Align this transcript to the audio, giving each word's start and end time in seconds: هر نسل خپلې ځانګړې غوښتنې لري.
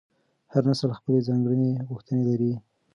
هر 0.51 0.63
نسل 0.69 0.91
خپلې 0.99 1.25
ځانګړې 1.27 1.69
غوښتنې 1.89 2.23
لري. 2.29 2.53